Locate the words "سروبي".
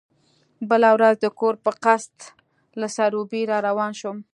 2.95-3.41